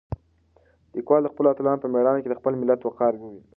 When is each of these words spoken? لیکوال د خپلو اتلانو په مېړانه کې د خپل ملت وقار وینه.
لیکوال 0.95 1.21
د 1.23 1.31
خپلو 1.33 1.47
اتلانو 1.51 1.81
په 1.83 1.87
مېړانه 1.93 2.19
کې 2.21 2.29
د 2.31 2.35
خپل 2.39 2.53
ملت 2.61 2.79
وقار 2.83 3.13
وینه. 3.17 3.41